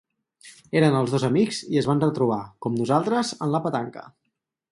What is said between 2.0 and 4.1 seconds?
retrobar, com nosaltres, en la petanca...